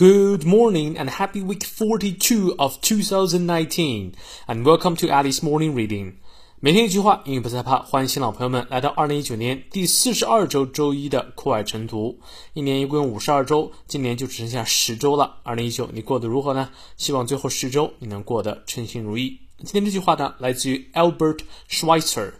[0.00, 4.14] Good morning and happy week 42 of 2019
[4.46, 6.14] and welcome to Alice Morning Reading.
[6.58, 7.80] 每天一句话，英语不再怕。
[7.80, 12.18] 欢迎新老朋友们来到二零一九年第四十二周周一的课外晨读。
[12.54, 15.36] 一年一共有五十二周，今年就只剩下十周了。
[15.42, 16.70] 二零一九，你过得如何呢？
[16.96, 19.38] 希望最后十周你能过得称心如意。
[19.58, 22.32] 今天这句话呢，来自于 Albert Schweitzer。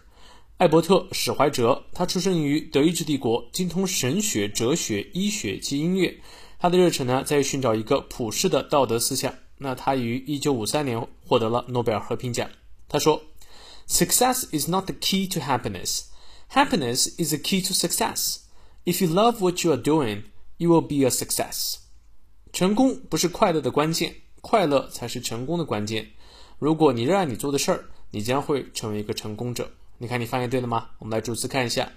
[0.57, 6.19] 艾伯特·史怀哲，他出生于德意志帝国，精通神学、哲学、医学及音乐。
[6.61, 9.33] 他的热忱呢，在于寻找一个普世的道德思想。
[9.57, 12.47] 那他于1953年获得了诺贝尔和平奖。
[12.87, 13.23] 他说
[13.87, 16.03] ：“Success is not the key to happiness.
[16.51, 18.41] Happiness is the key to success.
[18.85, 20.25] If you love what you are doing,
[20.57, 21.77] you will be a success.”
[22.53, 26.11] 成功不是快乐的关键，快乐才是成功的关键。
[26.59, 29.71] 如果你热爱你做的事儿，你将会成为一个成功者。
[29.97, 30.91] 你看，你翻译对了吗？
[30.99, 31.91] 我们来逐词看一下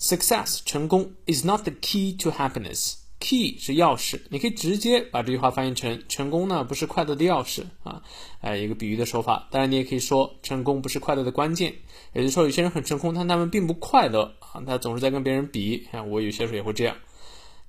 [0.00, 2.94] ：success 成功 is not the key to happiness。
[3.20, 8.02] Key 是钥匙，你可以直接把这句话翻译成成功呢不是快乐的钥匙啊，
[8.40, 9.46] 哎，一个比喻的说法。
[9.50, 11.72] 当然，你也可以说成功不是快乐的关键。
[12.12, 15.86] 也就是说，有些人很成功，但他们并不快乐啊，他总是在跟别人比。
[15.92, 16.96] 啊，我有些时候也会这样。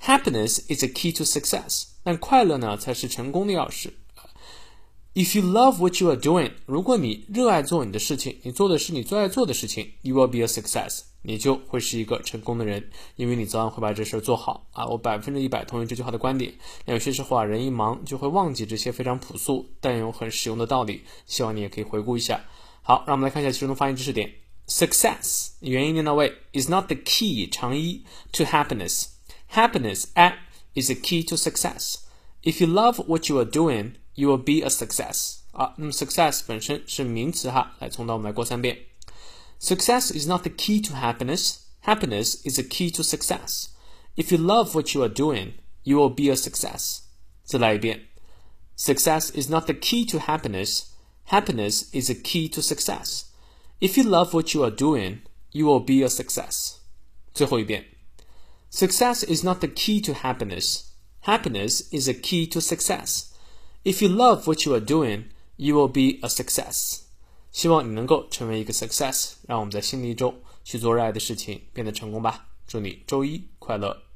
[0.02, 3.90] Happiness is a key to success，但快乐呢才是成功的钥匙。
[5.14, 14.86] If you love what you are doing，如果你热爱做你的事情，你做的是你最爱做的事情，you will be a success，你就会是一个成功的人，因为你早晚会把这事儿做好啊！
[14.88, 16.54] 我百分之一百同意这句话的观点。
[16.86, 22.46] 有些时候啊，人一忙就会忘记这些非常朴素但又很实用的道理，希望你也可以回顾一下。
[22.82, 24.32] 好，让我们来看一下其中的发音知识点。
[24.70, 29.08] Success 元音念到位，is not the key 长一 to happiness。
[29.52, 30.36] Happiness at
[30.74, 31.96] is the key to success。
[32.44, 33.96] If you love what you are doing。
[34.21, 38.79] You will be a success 啊，那么 success 本身是名词哈，来重到我们来过三遍。
[39.61, 41.59] Success is not the key to happiness.
[41.85, 43.69] Happiness is the key to success.
[44.17, 47.01] If you love what you are doing, you will be a success.
[47.45, 48.09] 再来一遍。
[48.77, 50.87] Success is not the key to happiness.
[51.29, 53.25] Happiness is the key to success.
[53.81, 55.21] If you love what you are doing,
[55.53, 56.77] you will be a success.
[57.35, 57.87] 最后一遍。
[58.71, 60.87] Success is not the key to happiness.
[61.23, 63.30] Happiness is the key to success.
[63.84, 65.24] If you love what you are doing,
[65.56, 67.00] you will be a success.
[67.52, 72.50] 希望你能够成为一个 success，让我们在新的一周去做热爱的事情，变得成功吧。
[72.68, 74.11] 祝你周一快乐。